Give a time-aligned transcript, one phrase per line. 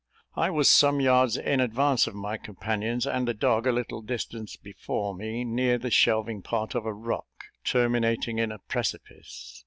[0.35, 4.55] I was some yards in advance of my companions, and the dog a little distance
[4.55, 7.27] before me, near the shelving part of a rock,
[7.63, 9.59] terminating in a precipice.